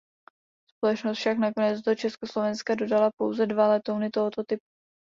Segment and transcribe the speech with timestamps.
[0.77, 4.65] Společnost však nakonec do Československa dodala pouze dva letouny tohoto typu.